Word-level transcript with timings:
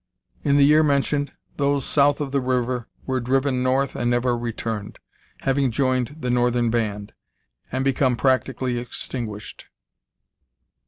In 0.43 0.57
the 0.57 0.65
year 0.65 0.81
mentioned 0.81 1.31
those 1.57 1.85
south 1.85 2.19
of 2.21 2.31
the 2.31 2.41
river 2.41 2.87
were 3.05 3.19
driven 3.19 3.61
north 3.61 3.95
and 3.95 4.09
never 4.09 4.35
returned, 4.35 4.97
having 5.41 5.69
joined 5.69 6.15
the 6.21 6.31
northern 6.31 6.71
band, 6.71 7.13
and 7.71 7.83
become 7.85 8.15
practically 8.15 8.79
extinguished. 8.79 9.67